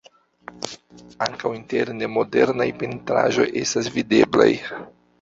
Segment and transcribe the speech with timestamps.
[1.25, 4.53] Ankaŭ interne modernaj pentraĵoj estas videblaj.